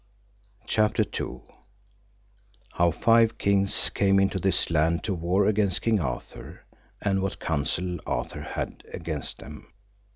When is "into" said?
4.19-4.39